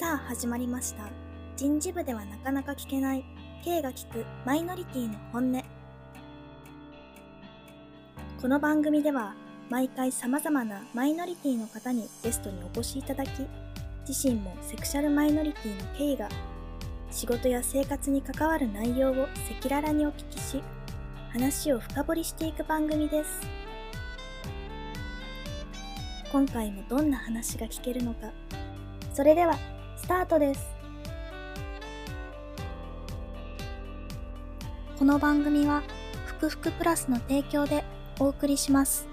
[0.00, 1.10] さあ始まりました。
[1.58, 3.24] 人事部ではなかなか聞けない。
[3.62, 5.62] K が聞くマイノリティの本音。
[8.40, 9.34] この番組では
[9.68, 13.28] 毎回様々なマイノリティの方にゲストにお越しいただき
[14.08, 16.30] 自身もセクシャルマイノリティの K が
[17.10, 20.62] 仕事や生活に関わる内容を赤裸々にお聞きし
[21.30, 23.40] 話を深掘りしていく番組です。
[26.32, 28.30] 今回もどんな話が聞けるのか。
[29.12, 29.58] それでは
[30.10, 30.66] タートです。
[34.98, 35.84] この番組は
[36.26, 37.84] ふくふくプラスの提供で
[38.18, 39.06] お送りします。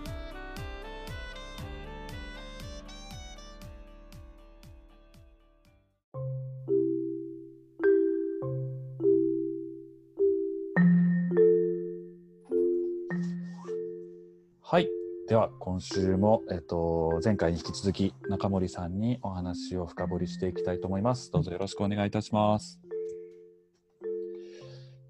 [15.28, 21.32] では、今週も、えっと、前回に引き続き、中森さんにお話を深掘りしていきたいと思います。
[21.34, 22.80] どうぞよろしくお願いいたします。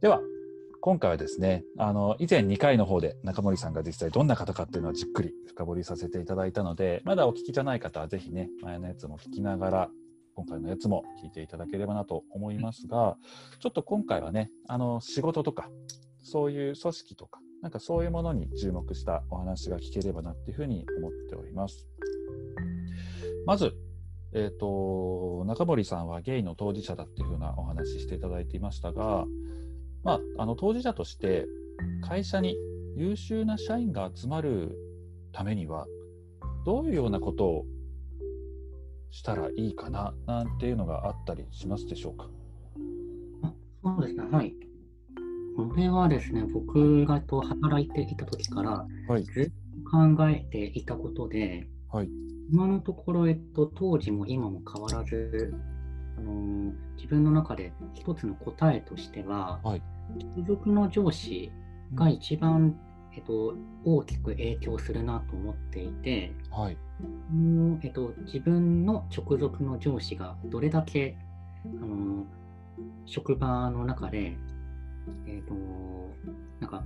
[0.01, 0.19] では、
[0.81, 9.89] 今回はですね、あの、以前2回の方で中森さんが実際どんな方かっていうのをじっくり深掘りさせていただいたので、まだお聞きじゃない方はぜひね、前のやつも聞きながら、
[10.33, 13.17] 今回のやつも聞いていただければなと思いますが、
[13.59, 15.69] ちょっと今回はね、あの、仕事とか、
[16.23, 21.87] そういう組織とか、なんかそういうものに注目したお話が聞ければなっていうふうに思っております。
[23.45, 23.75] まず、
[24.33, 29.25] えっ、と、中森さんはゲイの当事者だっていうふうなお話していただいていましたが、
[30.03, 31.47] まあ、あの当事者として
[32.01, 32.55] 会社に
[32.95, 34.77] 優秀な社員が集まる
[35.31, 35.87] ためには、
[36.65, 37.65] どういうようなことを
[39.09, 42.29] したらいいかななんていうのがあったりしますでしょうか？
[43.43, 44.53] あそうですね、はい。
[45.57, 49.23] これはですね、僕がと働いていた時からはい。
[49.23, 52.09] ずっと考えていたことで、はい。
[52.51, 55.53] 今のところ、えっと、当時も今も変わらず、
[56.17, 59.81] あのー自分の中で一つの答えとしては、はい
[60.35, 61.51] 所属の上司
[61.93, 62.75] が一番、
[63.13, 63.53] えっと、
[63.83, 66.77] 大きく影響するなと思っていて、はい。
[67.33, 71.17] もうえっと、自分の直属の上司がどれだけ、
[71.65, 72.25] あの
[73.05, 74.37] 職場の中で、
[75.27, 75.53] えっと、
[76.59, 76.83] なんか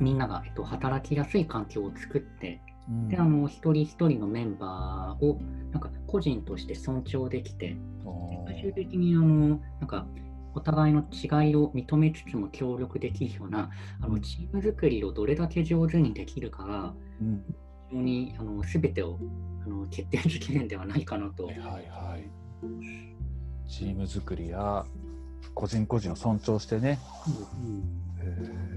[0.00, 5.38] みんなが、えっと、働きやすい環境を作って、うんであの一人一人のメンバーを
[5.70, 7.76] なんか個人として尊重できて、
[8.46, 10.06] 最終的にあのなんか
[10.54, 17.44] お互いの違いを認めつつも協力できるようなあうんのチーム作りをどれだけ上手にできるかがうん
[17.90, 19.18] 非常にあの全てを
[19.64, 21.44] あの決定づけるんではないかなと。
[21.44, 22.28] はいはいはい。
[23.68, 24.84] チーム作りや
[25.54, 26.98] 個人個人を尊重してね。
[28.20, 28.72] へー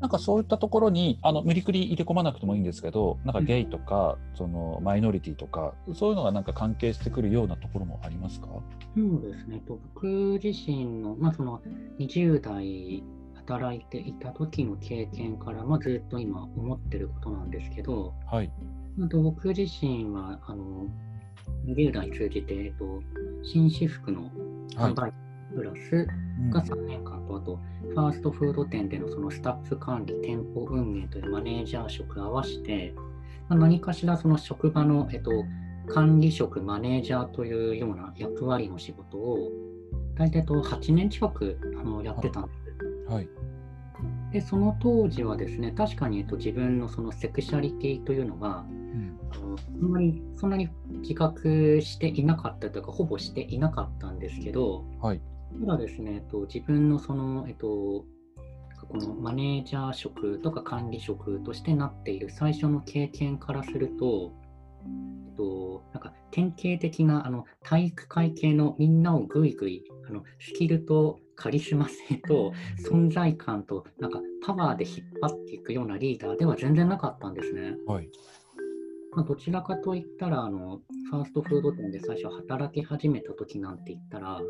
[0.00, 8.46] なんかそういったところにあの無理くり入れ込まなくてもいいんですけど、なんかゲイとか、そのマイノリティとかそういうのがなんか関係してくるようなところもありますか？
[8.48, 8.62] そ
[8.96, 11.60] うですね、と僕自身の,、まあその
[11.98, 18.50] 20代働いていた時の経験から、まあ、ずっと今思ってることなんですけど、はい。
[19.04, 20.86] あと僕自身はあの
[21.66, 23.02] 20代通じて、えっと、
[23.42, 24.22] 紳士服の
[24.76, 24.94] はい販。
[24.94, 25.12] 売
[25.54, 32.94] プラスうんが3年間と、あとファーストフード店でのそのスタッフ管理、店舗運営というマネージャー職を合わせて、
[33.48, 35.44] まあ何かしらその職場の、えっと、
[35.88, 39.50] 管理職、マネージャーというような役割の仕事を、
[40.16, 42.52] 大体と8年近くあのやってたんで
[43.08, 43.12] す。
[43.12, 43.28] はい。
[44.32, 50.68] で、その当時はですね、確かに、えっと、自分のそのセクシャリティというのが、うんあのあんまりそんなに
[51.00, 55.20] 自覚していなかったというか、ほぼしていなかったんですけど、はい。
[55.58, 58.04] ただですね、えっと、自分のその、えっと、
[58.88, 64.32] このマネージャー職とか管理職としてなっている最初の経験からすると、
[65.28, 72.52] えっと、なんか典型的なあの体育会系のみんなをぐいぐいあのスキルとカリスマ性と
[72.90, 77.76] 存在感となんかパワーで引っ張っていくようなリーダーでは全然なかったんですね。
[77.86, 78.08] はい。
[79.12, 80.80] まあ、どちらかといったらあの、
[81.10, 84.40] ファーストフード店で最初働き始めた時なんて言ったら、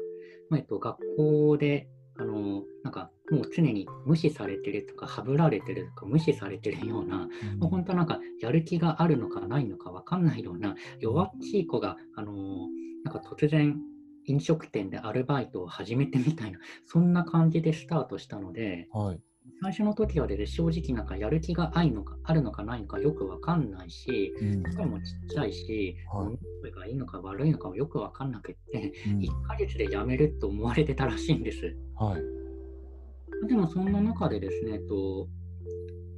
[0.50, 12.68] まあえっと、学校であのなんかもう常に無視されてるとか、はぶられてるとか、無視されてるような、もう本当なんかやる気があるのかないのか分かんないような弱っちい子が、あの
[13.04, 13.80] なんか突然
[14.26, 19.20] 飲食店でアルバイトを始めてみたいな、そんな感じでスタートしたので、はい。
[19.62, 24.74] 最初の時はで、正直なんかやる気があるのかあるのかないのかよく分かんないし、うん。
[24.74, 26.38] 声もちっちゃいし、はい。
[26.62, 29.18] 声がいいのか悪いのかもよく分かんなくって、うん。
[29.18, 31.76] 1ヶ月で辞めると思われてたらしいんです。
[31.96, 33.48] はい。
[33.48, 35.28] でもそんな中でですね、と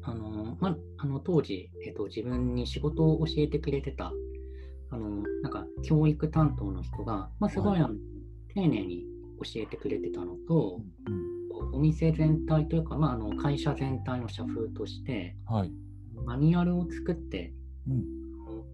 [0.04, 4.12] あのまあの当時、えっと、自分に仕事を教えてくれてた
[4.90, 7.94] あのなんか教育担当の人が、まあ、すごいあの、
[8.54, 9.04] 丁寧に
[9.42, 10.80] 教えてくれてたのと、
[11.72, 15.72] お店全体というか、まあ、あの会社全体の社風として、はい。
[16.24, 17.52] マニュアルを作って、
[17.88, 18.04] うん。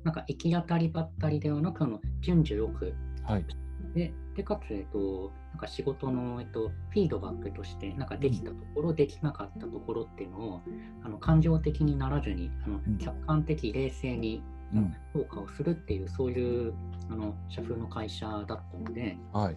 [0.05, 2.94] なんか行き当たりばったりではなく、あの順序よく
[3.25, 3.46] はい。
[3.94, 10.61] で、でかつ、えっと、なんか仕事の、えっと、フィードバックとして、なんかできたところ、できなかったところっていうのを、
[11.02, 14.43] あの感情的にならずに、あのうん客観的、冷静に
[14.75, 14.94] うん。
[15.14, 16.75] 評価をするっていう、そういう
[17.11, 19.56] あの社風の会社だったので、はい。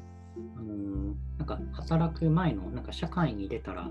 [0.57, 3.89] あのなんか働く前の、なんか社会に出たら、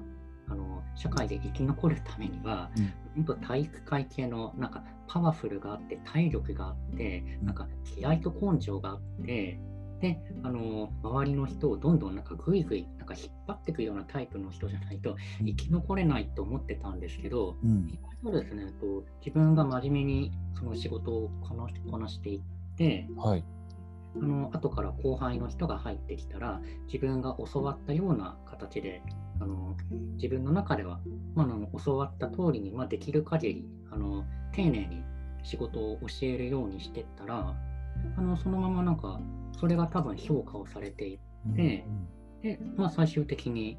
[0.49, 9.59] あの社会で生き残るためには、うん本当体育会系のなんかパワフルがあって体力があってうんなんか気合と根性があって
[10.01, 17.99] であの周りの人をどんどんなんかグイグイなんか引っ張っていくようなタイプの人じゃないとうん生き残れないと思ってたんですけど、うん。
[18.23, 22.41] そうですねと自分が真面目にその仕事をこなこなしていっ
[22.77, 23.45] てはい。
[24.17, 29.03] あの後から後輩の人が入ってきたら自分が教わったような形で
[29.41, 29.77] あの
[30.17, 31.01] 自分の中では、
[31.35, 35.03] まあ、あの教わった通りに、まあ、できる限りあの丁寧に
[35.43, 37.55] 仕事を教えるようにしてったら
[38.17, 39.21] あのそのままなんか
[39.59, 41.85] それが多分評価をされていで
[42.39, 43.79] って、まあ、最終的に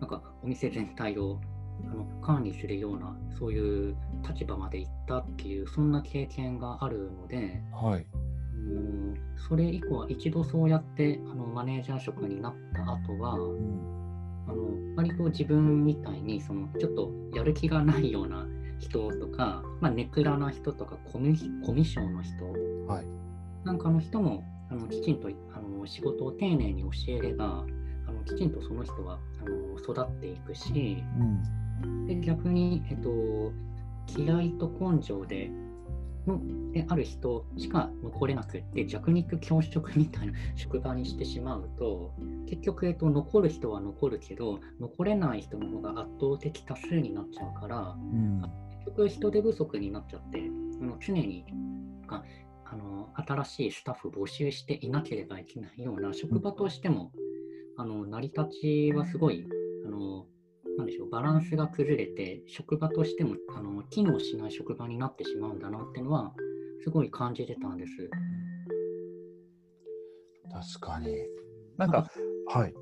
[0.00, 1.40] なんかお店全体を
[1.84, 3.96] あの管理するようなそういう
[4.28, 7.62] 立場まで行ったっていうそんな経験があるので。
[7.72, 8.06] うんはい。
[8.54, 9.01] うん
[9.36, 14.02] それ以降は一度そうやってあのマネージャー職になった後はうん。
[14.48, 18.46] あの割と自分みたいにそのちょっとやる気がないような
[18.80, 22.44] 人とか、まあ、ネクラな人とかコミコミュ障の人
[22.86, 23.06] はい。
[23.64, 27.64] なんかの人もあのきちんとあの仕事を丁寧に教えれば
[28.08, 31.04] あのきちんとその人はあの育っていくし
[31.82, 32.06] うん。
[32.06, 33.52] で逆に、えっと、
[34.18, 35.50] 嫌いと根性で
[36.26, 42.14] のである人しか残れなくって弱肉強食みたいな職場にしてしまうと
[42.48, 48.42] 結局、えっと、残る人は残るけど残れない人の方が圧倒的多数になっちゃうからうん。
[48.84, 50.38] 結局人手不足になっちゃって
[50.80, 51.44] あの常に
[52.08, 52.22] あ
[52.72, 57.12] あの新しいスタッフ募集していなければいけないような職場としても、
[57.76, 59.46] あの成り立ちはすごい
[59.86, 60.26] あの
[60.78, 66.32] なんでしょうバランスが崩れて職場としてもあの機能しない職場になってしまうんだなっていうのは
[66.82, 68.10] すごい感じてたんです。
[70.78, 71.16] 確かに。
[71.78, 72.06] なんか、
[72.48, 72.74] はい。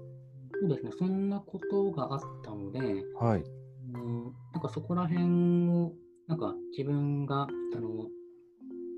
[0.61, 2.81] そうですね、そんなことがあったので、
[3.19, 3.45] はい。
[3.95, 5.25] うんなんかそこら辺
[5.71, 5.93] を、
[6.27, 8.09] なんか自分が、あの、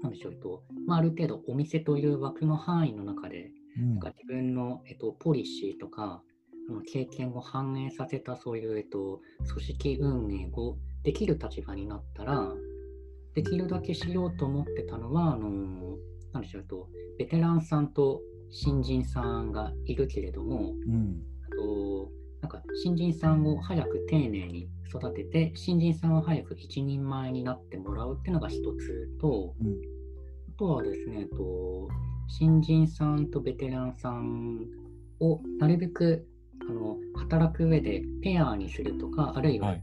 [0.03, 6.32] なんでしょう、えっとまあ、ある程度お店という枠の範囲の中で、うんなんか自分の、えっと、ポリシーとか、あ
[6.73, 12.53] の経験を反映させたそういう、えっと、組織運営をできる立場になったら、
[13.35, 15.97] できるだけしようと思ってたのは、あの、
[16.33, 16.89] なんでしょう、と、
[17.19, 18.21] ベテランさんと
[18.51, 21.23] 新人さんがいるけれども、うん。
[21.45, 22.11] あと
[22.43, 29.81] なんか新人さんを早く丁寧に育てて新人さんを早く一人前になってもらうっていうのが一つとうん。
[30.49, 31.89] あとはですねえっと
[32.29, 34.67] 新人さんとベテランさん
[35.21, 36.27] をなるべく
[37.33, 39.75] 働く上でペアにするとかあるいは、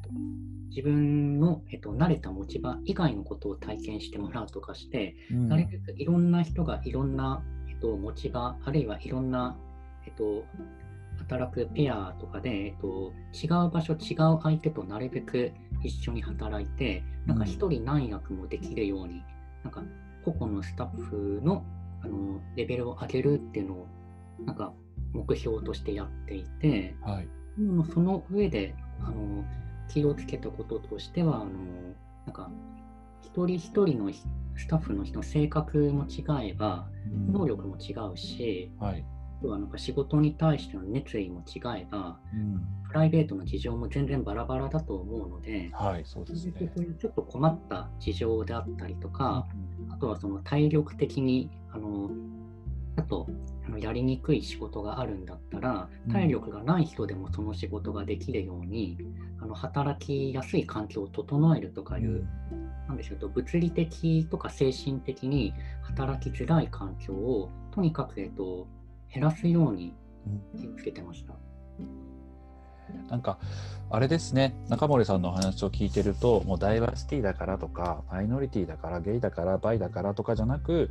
[0.70, 5.50] 自分の、えっと、慣れた持ち場以外のことを体験してもらうとかして、うん。
[5.50, 9.58] なるべくいろんな人がいろんな、えっと、持ち場、あるいはいろんな、
[10.06, 10.46] えっと、
[11.18, 15.52] 働くペアとかで、えっと、違う場所、違う相手となるべく
[15.84, 19.24] 一緒に働いて、なんか一人何役もできるように、
[19.64, 19.84] なんか
[20.24, 21.66] 個々のスタッフの
[22.02, 23.88] あのレベルを上げるっていうのを、
[24.46, 24.72] なんか
[25.14, 27.28] 目標としてやっていて、はい。
[27.60, 29.44] うんその上であの
[29.90, 31.50] 気をつけたこととしてはあの
[32.26, 32.50] なんか
[33.22, 34.12] 一人一人の
[34.56, 39.06] スタッフの人の性格も違えばうん能力も違うし、はい。
[39.40, 42.62] あとはなんか仕事に対しての熱意も違えばうん。
[42.90, 46.02] プライベートの事情も全然バラバラだと思うので、はい。
[46.06, 46.54] そうですね。
[47.00, 49.48] ちょっと困った事情であったりとか、
[49.90, 52.10] あとはその体力的にあの
[53.00, 53.28] あと
[53.66, 56.12] あのやりにくい仕事があるんだったらうん。
[56.12, 58.98] 体力がない人でもその仕事ができるように、
[59.42, 62.28] あの働きやすい環境を整えるとかいう、
[62.88, 65.54] なんでしょうと物理的とか精神的に
[65.84, 68.68] 働きづらい環境をとにかく、えっと、
[69.14, 69.94] 減らすように
[70.58, 71.34] 気をつけてました。
[73.10, 73.38] なんか
[73.92, 74.56] あれですね。
[74.68, 80.90] 中森さんのお話を聞いてるともうダイバーシティだからとかマイノリティだからゲイだからバイだからとかじゃなく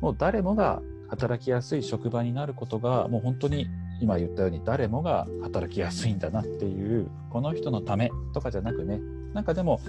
[0.00, 3.68] もう誰もが働きやすい職場になることがもう本当に
[4.00, 9.00] 今言ったように誰もが働きやすいんだなっていうこの人のためとかじゃなくね。
[9.32, 9.80] なんかでも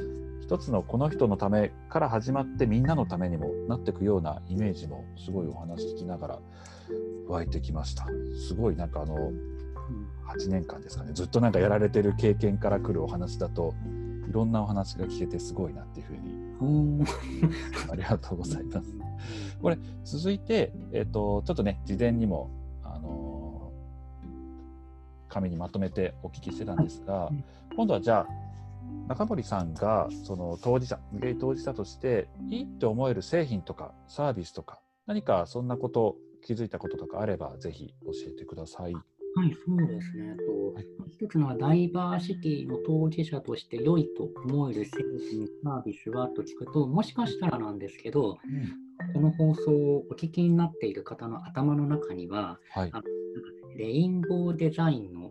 [0.42, 6.40] 一つのこの人のためから始まってみんなのためにもなっていくようなイメージもすごいお話聞きながら
[7.28, 8.06] 湧いてきました。
[8.48, 9.32] すごいなんかあの
[10.28, 11.14] 8年間ですかね。
[11.14, 13.74] ずっとなんかやられてる経験から来るお話だと
[14.30, 16.45] いろんなお話が聞けてすごいなっていうふうに
[17.92, 18.94] ありがとうございます。
[19.62, 22.50] これ続いて、えーと、ちょっとね事前にも、
[22.84, 27.44] あのー、紙にまとめてお聞きしてたんですが、はい、
[27.76, 28.46] 今度はじゃあ
[29.08, 38.96] 中森さんがその当事者ゲイ当事者としていいって思える製品とかサービスとか何かそんなこと気づいたこととかあればぜひ教えてください。
[39.36, 40.36] はい、そうですね。
[40.48, 44.92] と、はい、一つのはダイバーシティの当事者として良いと思える製
[45.30, 48.38] 品、サービスはと聞くと、もしかしたらなんですけど、
[49.04, 53.04] うん、この放送をお聞きになっている方の頭の中には、はい、あの
[53.78, 55.30] レインボーデザインの、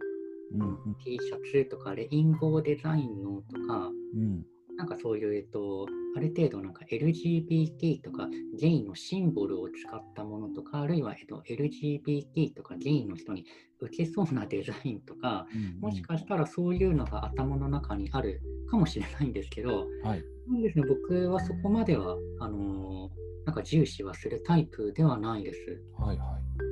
[0.53, 4.45] うん、T シャツとか、レインボーデザインのとか、うん、
[4.77, 8.29] なんかそういう、えっと、ある程度なんか LGBT とか
[8.59, 13.45] ゲイのシンボルを使ったものとか、あるいは、えっと、LGBT とかゲイの人に
[13.81, 18.41] 受けそうなデザインとか、うんうん、もしかしたらそういうのが頭の中にある
[18.71, 23.11] かもしれないんですけど、はい、なんですね、僕はそこまではあの
[23.47, 25.83] なんか重視はするタイプではないです。
[25.99, 26.64] はいはい、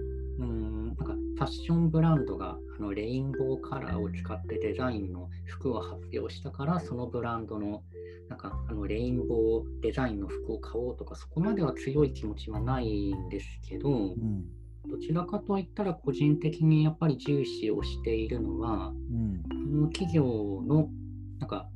[1.42, 7.82] ァッションブランドがあのレインボーカラーを使ってデザインの服を発表したからそのブランドの
[8.28, 14.44] なんかあのレインボーデザインの服を買おうとかそこまでは強い気持ちはないんですけど、うん、
[14.88, 20.24] どちらかといったら個人的にやっぱり重視をしているのは、うん、企業
[20.66, 20.88] の
[21.38, 21.68] なんか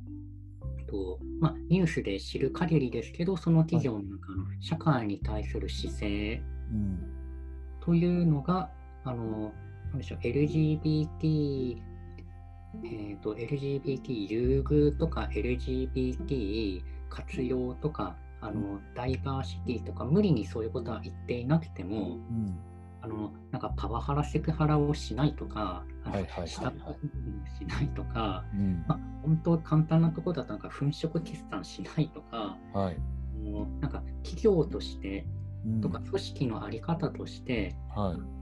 [0.87, 6.41] とまあ、ニュースで知る限りですけどその企業の中の社会に対する姿勢
[7.81, 8.69] というのが、
[9.07, 9.53] あの
[9.91, 11.77] なんでしょう LGBT
[12.83, 22.59] えーと、LGBT 優遇とか LGBT 活用とかあのダイバーシティとか無理にそういうことは言っていなくても、うん、
[23.01, 25.85] あのなんかパワハラセクハラをしないとか、
[26.45, 26.97] 下の
[27.57, 32.97] しないとか、うん、まあ、本当簡単なところだとなんか粉飾決算しないとか、はい、
[33.39, 35.25] もうなんか企業として
[35.81, 38.36] とか組織の在り方として、はい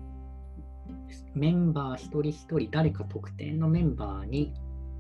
[1.34, 4.54] メンバー一人一人誰か特定のメンバーに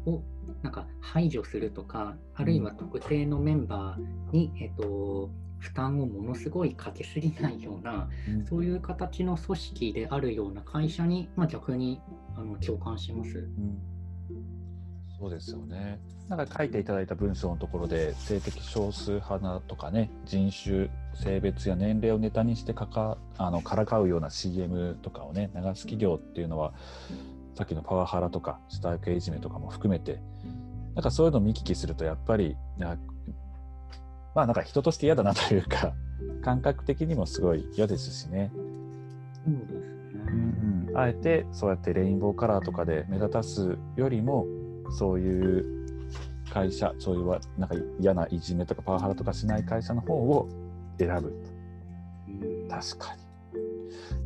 [0.05, 0.21] を
[0.61, 11.99] なんか排除するとかあるいは特定のメンバーに、えっと、負担をものすごいかけすぎないような、うん、そういう形の組織であるような会社に、まあ、逆に
[12.37, 13.39] あの共感します。
[13.39, 13.95] うん
[15.17, 15.99] そうですよね。
[16.27, 26.73] なんか書いていただいた文章のところで性的少数派とかね人種性別や年齢をネタにしてかかあのからかうような CM とかをね流す企業っていうのは
[27.55, 30.19] さっきのパワハラとか下請けいじめとかも含めて
[30.93, 35.93] なんかそういうのを見聞きするとやっぱりまあなんか人として嫌だなというか
[36.43, 38.51] 感覚的にもすごい嫌ですしね。
[38.53, 44.45] そうですね、うんうん、あえてそうやってレインボーカラーとかで目立たすよりも
[44.97, 45.85] そういう
[46.49, 50.47] 会社そういうなんか嫌ないじめとかパワハラとかしない会社の方を
[51.03, 51.33] 選ぶ。
[52.69, 53.25] 確かに。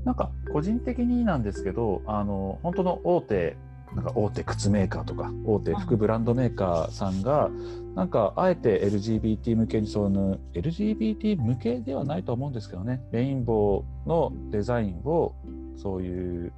[0.06, 3.58] なんか個人的になんですけどあの本当の大手
[3.96, 7.50] なんか大手靴メーカーとか大手服ブランドメーカーさんが
[7.96, 13.02] なんかあえて LGBT 向けにその LGBT 向けではないと思うんですけどね。
[13.12, 15.34] レインボーのデザインを
[15.76, 16.54] そういう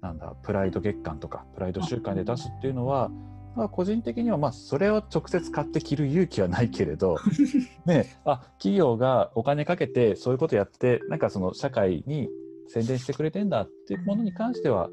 [0.00, 3.10] なんだプライド月間とかプライド週間で出すっていうのは、
[3.56, 7.16] まあ、個人的にはまあそれを直接買って着る勇気はないけれど、
[7.86, 12.28] ね、あ企業がお金かけてそういうことやってなんかその社会に
[12.68, 14.90] 宣伝してくれてんだっていうものに関しては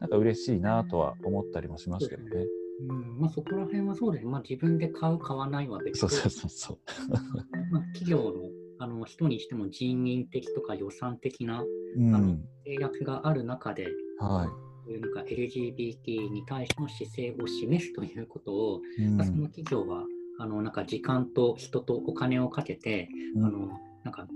[0.00, 2.46] なんか嬉しいなとは思ったりもしますけどね。
[2.88, 4.26] うんまあ、そこら辺はそうです。
[4.26, 6.78] まあ、自分で買う、買わないは別そうそうそうそう。
[7.70, 8.32] まあ、企業の
[8.78, 11.64] あの人にしても人員的とか予算的な、
[11.96, 13.86] うん、あの制約がある中で、
[14.18, 20.04] はい、なんか LGBT に対しての姿勢を示すということを、うん、その企業は
[20.38, 23.68] あのなんか時間と人とお金をかけて、うん、あの
[24.04, 24.26] なんか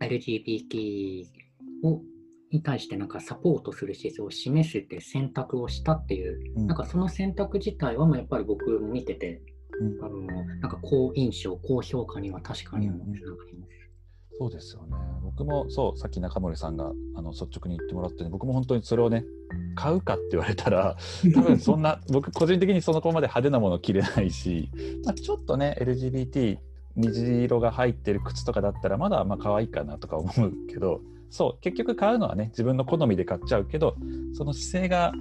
[0.00, 1.26] LGBT
[1.82, 2.00] を
[2.50, 9.40] に対してなんかサポートする姿勢を示すって選択をしたっていう、うん、なんかその選択自体はもうやっぱり僕も見てて、
[9.80, 13.04] うん、あのなんか好印象、高評価には確かにつなが
[13.46, 13.79] ります。
[14.40, 14.96] そうですよね。
[15.22, 19.26] 僕もそう、さっき中森さんがあの率直に言ってもらって、僕も本当にそれをね、
[19.74, 20.96] 買うかって言われたら、
[21.34, 24.70] 多分そんな、僕個人的にその子まで派手なもの着れないし、
[25.04, 26.56] まあ、ちょっとね、LGBT、
[26.96, 33.94] 虹色が入ってる靴とかだったら、まだまあ可愛いかなとか思うけど、そう、結局買うのはね、自分の好みで買っちゃうけど、
[34.32, 35.12] その姿勢が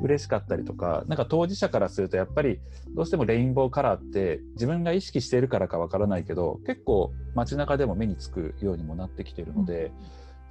[0.00, 2.60] 嬉しかったりとかなんか当事者からするとやっぱり
[2.94, 9.92] どうしてもレインボーカラーって自分が意識しているからかわからないけど結構街中でも目につくようにもなってきているので、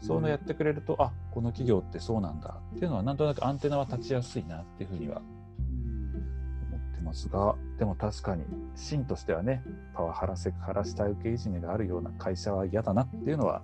[0.01, 5.21] そういうのやってくれるとあこの企業ってそうなんだっていうのはなんとなくアンテナは立ちやすいなっていうふうには
[6.69, 8.43] 思ってますがでも確かに
[8.75, 9.63] 芯としてはね
[9.93, 13.63] パワハラセクハラした受けいじめがあるような会社は嫌だなっていうのは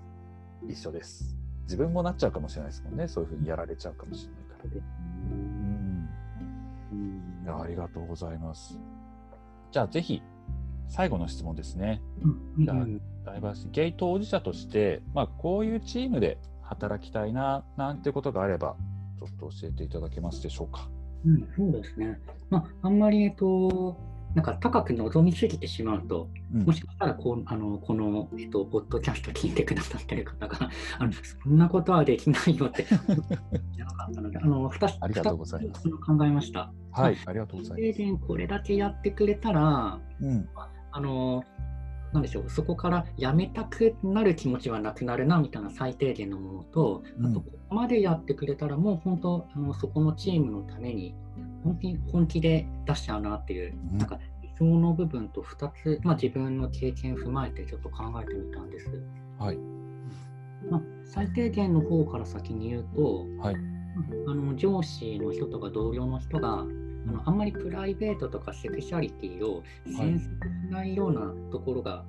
[0.68, 1.36] 一緒です。
[1.64, 3.08] 自分もなっちゃうかもしれないですもんね。
[3.08, 4.70] そういうふうにやられちゃうかもしれないから。
[4.76, 5.03] うん
[7.44, 8.80] いやありがとうございます。
[9.72, 10.22] じゃあぜひ
[10.88, 12.02] 最後の質問ですね、
[12.60, 12.86] じゃあ
[13.26, 18.76] ダイバーシゲイ当事者として、まあ、こういうチームで働きたいななんてことがあれば
[19.20, 20.88] ちょっと教えていただけますでしょうか。
[21.26, 22.20] うん、そうですね。
[22.50, 23.98] まあ、あんまり、えっと、
[24.36, 26.64] なんか高く望みすぎてしまうと、うん。
[26.64, 35.90] もしかしたらこうあのこの、えっと、ポッドキャスト聞いてくださってる方が、あのそんなことはできないよって、じゃなかったので、あの2つありがとうございます。
[35.90, 36.72] 考えました。
[36.92, 40.50] はいありがとうござい停ます、電これだけやってくれたら、うん。
[40.92, 41.44] あの、
[42.14, 47.26] なんでしょう、そこからやめたくなる気持ちはなくなるなみたいな最低限のものと、うん。
[47.26, 51.16] あとここまでやってくれたら、もう本当、あのそこのチームのために
[51.64, 53.98] 本気本気で出しちゃうなっていう、うん。
[53.98, 58.90] なんか理想の部分と2つ、まあ、自分の経験を踏まえてちょっと考えてみたんです。
[59.40, 59.58] はい。
[60.70, 63.56] まあ、最低限の方から先に言うと、はい。
[64.28, 66.66] あの上司の人とか同僚の人が、
[67.08, 72.06] あのあんまりプライベートとかセクシャリティを詮索しないようなところが、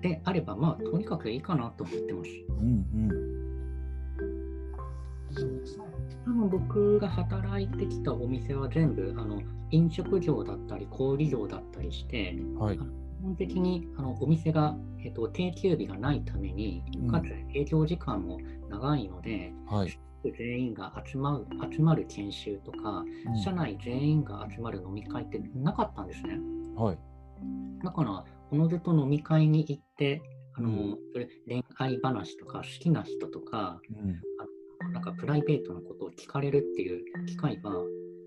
[0.00, 2.30] であれば、まあ、とにかくいいかなと思ってます。
[2.48, 3.28] うんうん。
[5.30, 5.84] そうですね。
[6.24, 9.40] 多分僕が働いてきたお店は全部あの
[9.70, 12.78] 飲食業だったり小売業だったりしてはい。
[12.78, 12.80] 基
[13.22, 17.10] 本的にあのお店が、えっと、定休日がないためにうん。
[17.10, 18.38] かつ営業時間も
[18.68, 23.42] 長いので、はい、全員が集まる集まる研修とか、うん。
[23.42, 26.38] 社内全員が集まる飲み会ってなかったんですね。
[26.76, 26.98] はい。
[27.84, 30.22] だから、おのずと飲み会に行って、
[30.54, 30.98] あのうん。
[31.12, 34.92] それ恋愛話とか好きな人とか、うん。
[34.92, 37.70] なんかプライベートなことを聞かれるっていう機会が、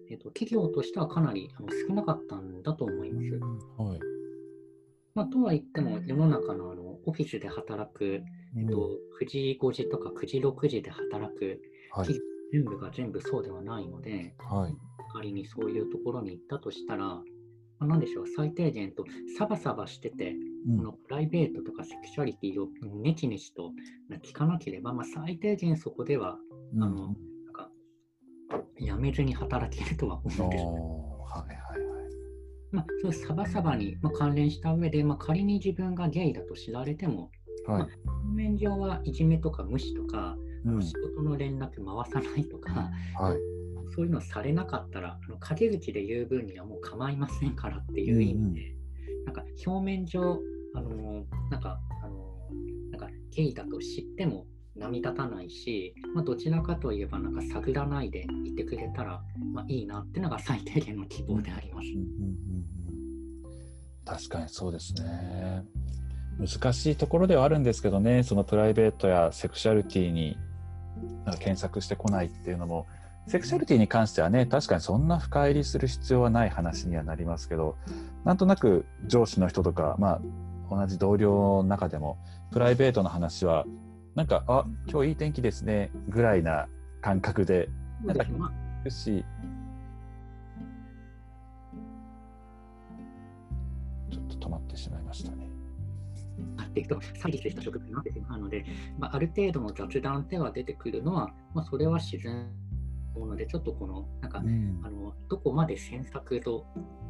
[0.09, 3.81] えっと、企業としてはかなりあの少なかったんだと思います。
[3.81, 3.99] はい。
[5.13, 8.23] まあ、とは言っても、世の中のあのオフィスで働く、
[8.57, 11.59] えっと、9時5時とか9時6時で働く
[11.91, 12.07] はい。
[12.51, 14.75] 全部が全部そうではないので、はい。
[15.13, 17.23] 仮にそういうところに行ったとしたら、ま
[17.79, 19.05] あ、何でしょう、最低限と
[19.37, 20.35] サバサバしてて、
[20.67, 20.77] うん。
[20.77, 22.67] このプライベートとかセクシャリティを
[23.01, 23.71] ネチネチと
[24.23, 26.37] 聞かなければ、まあ、最低限そこでは
[26.73, 26.83] うん。
[26.83, 27.15] あのなん
[27.53, 27.69] か
[28.77, 30.63] やめずに働けるとはお思うんです。
[30.63, 32.11] ーはいはいはい。
[32.71, 37.31] まあ、そうサバサバに、まあ、関連した上で、まあ、仮に自分がゲイだと知られても、
[37.67, 37.81] はい。
[37.81, 40.50] 表面上はいじめとか無視とか、うん
[40.81, 43.37] 仕事の連絡回さないとか、はい。
[43.93, 48.75] そういうのされなかったら、あの陰口で言う分にはもう構いませんからっていう意味で、
[49.25, 50.39] なんか表面上、
[50.73, 52.35] あのなんか、あの
[52.91, 54.45] なんかゲイだと知っても
[54.75, 59.21] 波立たないし、まあ、どちらかといえば、なんか探らないでいてくれたら、
[59.53, 61.87] まあ、いいなっていうのが最低限の希望であります。
[61.89, 62.71] うんうんうんうん
[64.03, 65.63] 確かにそうですね。
[66.39, 70.37] 難しいところではあるんですけどねそのプライベートやセクシャリティに
[71.39, 72.87] 検索してこないっていうのも
[73.27, 77.77] セクシャリティに関してはね確かにそんな深入りする必要はない話にはなりますけど
[78.25, 82.17] なんとなく上司の人とか、まあ、同じ同僚の中でも
[82.51, 83.65] プライベートの話は
[84.15, 86.67] なんか「あ今日いい天気ですね」ぐらいな
[87.01, 87.69] 感覚で
[88.05, 88.51] そうですねまあ
[88.83, 89.25] よし
[94.11, 95.40] ちょっと止まってしまいましたね。
[96.71, 98.65] あっていくと、詐欺した職場になってしまうので、
[98.97, 102.47] まあ、ある程度の雑談では出てくるのは、まあ、それは自然
[103.13, 104.81] なもので、ちょっとこの、なんか、うん。
[104.83, 106.65] あのどこまで詮索と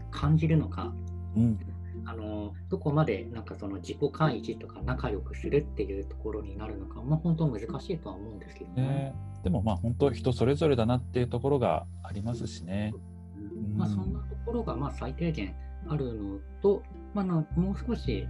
[0.09, 0.93] 感じるのか、
[1.35, 1.59] うん。
[2.05, 8.81] あのどこまでなんかその自己開示とか仲良くするっていうところになるのか、まあ、本当難しいとは思うんですけどね。
[8.81, 12.93] ね、でもまあ本当人それぞれだなっていうところがありますしね。
[13.37, 15.53] うんまあ、そんなところがまあ最低限
[15.87, 18.27] あるのと、まあ、なもう少し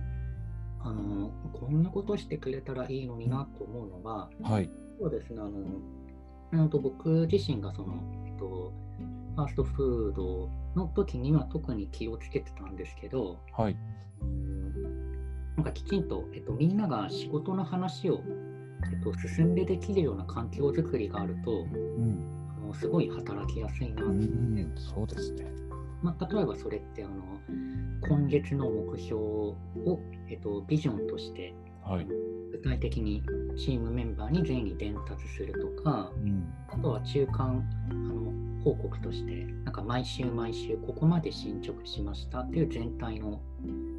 [0.84, 4.70] あのこんなことしてくれたらいいのになと思うのは、はい。
[5.00, 5.52] そうですね、あの、
[6.52, 7.96] うんと僕自身がその、
[8.28, 8.74] えっと、
[9.36, 13.78] ファーストフードの時には特に気をつけてたんですけど、はい。
[14.22, 14.52] うん
[15.56, 18.24] なんかきちんと、えっと、みんなが仕事の話を、
[18.92, 22.48] えっと、進んでできるような環境づくりがあると、うん。
[22.58, 25.46] あのすごい働きやすいなって、ん、そうですね。
[26.02, 27.40] まあ、例えばそれってあの、
[28.08, 29.56] 今月の目標を、
[30.30, 32.08] えっと、ビジョンとしてはい。
[32.52, 33.24] 具体的に
[33.58, 36.54] チームメンバーに全員に伝達するとか、うん。
[36.70, 38.32] あとは中間あの
[38.64, 43.42] 報告として、なんか毎週毎週ここまで進捗しましたっていう全体の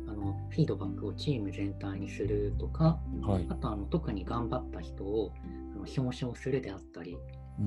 [0.07, 3.47] あのフィードバックをチーム全体にするとか、はい。
[3.49, 5.33] あとあの特に頑張った人を
[5.75, 7.19] あの表彰するであったり、う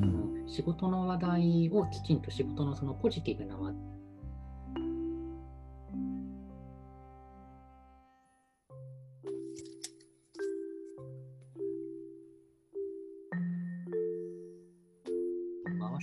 [0.01, 3.94] あんの仕事の話題をきちんと仕事のそのポジティブな話回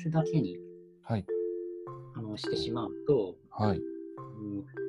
[0.02, 0.58] すだけに
[1.04, 1.26] はい。
[2.14, 3.78] あのしてしまうと、はい。
[3.78, 3.82] うん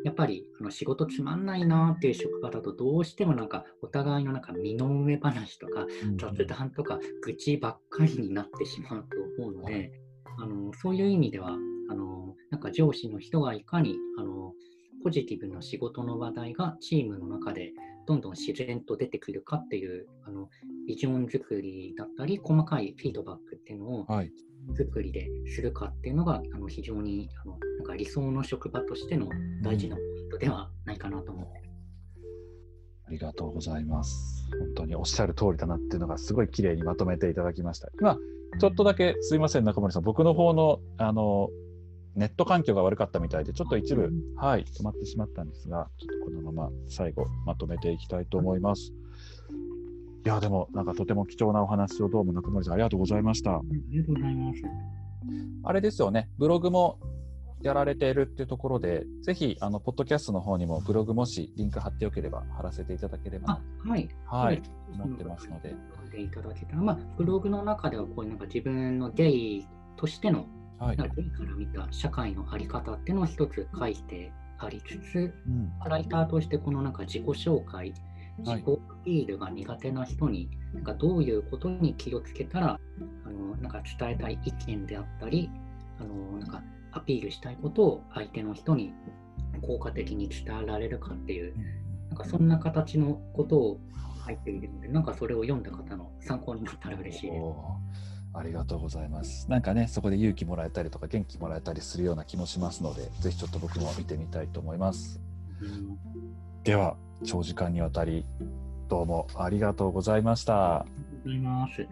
[0.04, 9.06] やっぱりあの仕事つまんないなっていう職場だとどうしてもなんかお互いのなんか身の上話とかうん雑談とか愚痴ばっかりになってしまう
[9.38, 9.92] と思うので、
[10.40, 11.56] あのそういう意味では
[11.90, 14.52] あのなんか上司の人がいかにあの
[15.04, 17.72] ポジティブな仕事の話題がチームの中で
[18.06, 20.50] どんどん自然と出てくるかっていうあの
[20.88, 24.32] ビジョン作りだったり細かいフィードバックっていうのをはい
[24.76, 29.30] 作りでするかっていうのがあの非常にあのなんか理想の職場としての
[29.62, 31.64] 大事なポイントではないかなと思って
[33.06, 34.50] ありがとうございます。
[34.58, 37.90] 本当におっしゃる通りだなっていうのがすごい綺麗にまとめていただきました。
[38.00, 38.18] 今、
[38.60, 41.50] ちょっとだけすいません、中森さん、僕の方のあの
[42.16, 48.94] ネット環境が悪かったみたいで、ちょっと一部、はい、止まってしまったんですが、ちょっとこのまま最後、まとめていきたいと思います。
[50.26, 53.56] いや、でも、なんかとても貴重なお話をどうも中森さん、ありがとうございました。
[53.56, 54.62] ありがとうございます。
[55.64, 56.98] あれですよね、ブログも
[57.62, 64.10] やられているっていうところで、ぜひ、あの、ポッドキャストの方にもブログもしリンク貼ってよければ貼らせていただければあ、はい。
[64.26, 64.62] はい
[64.94, 65.76] 思ってますので。
[66.10, 70.46] でいただけたら、まあ、ブログの中ではこういうなんか自分のゲイとしての、
[70.80, 70.98] はい。
[70.98, 77.94] なんかゲイから見た社会のあり方っていうのを一つ書いてありつつ、うんライターとしてこのなんか自己紹介、はい
[78.40, 82.80] 自己アピールが苦手な人に、なんかどういうことに気をつけたら、
[83.26, 85.50] あのなんか伝えたい意見であったり、
[86.00, 88.94] あのなんかアピールしたいことを相手の人に
[89.62, 91.54] 効果的に伝えられるかっていう、
[92.10, 93.80] なんかそんな形のことを
[94.26, 97.44] 書いているので、なんかそれを読んだ方の参考になったら嬉しいです。
[98.36, 99.50] ありがとうございます。
[99.50, 105.22] なんかね、そこで勇気もらえたりとか元気もらえたりするような気もしますので、ぜひちょっと僕も見てみたいと思います。
[105.62, 105.98] うん
[106.64, 108.26] では、長時間にわたり、
[108.90, 110.82] どうもありがとうございました。
[110.82, 110.86] あ
[111.26, 111.88] りがとうござい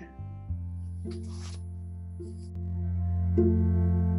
[3.87, 4.10] ます。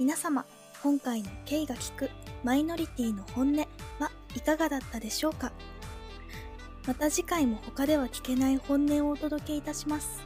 [0.00, 0.46] 皆様、
[0.82, 2.10] 今回の K が聞く
[2.42, 5.52] マイノリティの本音はいかがだったでしょうか？
[6.86, 10.22] また次回も他では聞けない本音をお届けいたします。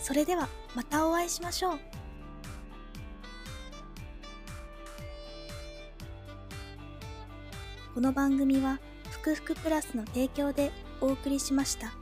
[0.00, 1.78] それではまたお会いしましょう。
[7.94, 8.80] この番組は
[9.10, 11.92] ふくふくプラスの提供でお送りしました。